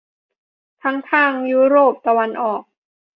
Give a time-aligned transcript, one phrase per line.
[0.83, 2.63] ทั้งทางยุโรปตะวันออก